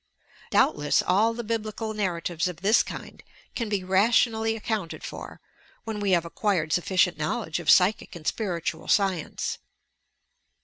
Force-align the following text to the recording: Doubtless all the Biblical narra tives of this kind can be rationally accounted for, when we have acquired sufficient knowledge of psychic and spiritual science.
Doubtless 0.49 1.03
all 1.03 1.35
the 1.35 1.43
Biblical 1.43 1.93
narra 1.93 2.23
tives 2.23 2.47
of 2.47 2.61
this 2.61 2.81
kind 2.81 3.21
can 3.53 3.69
be 3.69 3.83
rationally 3.83 4.55
accounted 4.55 5.03
for, 5.03 5.39
when 5.83 5.99
we 5.99 6.09
have 6.13 6.25
acquired 6.25 6.73
sufficient 6.73 7.19
knowledge 7.19 7.59
of 7.59 7.69
psychic 7.69 8.15
and 8.15 8.25
spiritual 8.25 8.87
science. 8.87 9.59